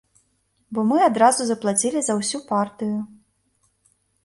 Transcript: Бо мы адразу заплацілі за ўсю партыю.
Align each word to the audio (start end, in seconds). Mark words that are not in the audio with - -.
Бо 0.77 0.85
мы 0.91 0.97
адразу 1.09 1.41
заплацілі 1.51 1.99
за 2.09 2.17
ўсю 2.23 2.43
партыю. 2.51 2.97